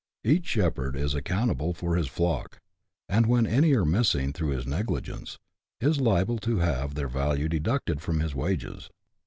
Each 0.23 0.47
shepherd 0.47 0.95
is 0.95 1.13
account 1.13 1.51
able 1.51 1.75
for 1.75 1.95
his 1.95 2.07
flock; 2.07 2.59
and 3.07 3.27
when 3.27 3.45
any 3.45 3.73
are 3.75 3.85
missing 3.85 4.33
through 4.33 4.49
his 4.49 4.65
negli 4.65 4.99
gence, 4.99 5.37
is 5.79 6.01
liable 6.01 6.39
to 6.39 6.57
have 6.57 6.95
their 6.95 7.07
value 7.07 7.47
deducted 7.47 8.01
from 8.01 8.19
his 8.19 8.33
wages. 8.33 8.89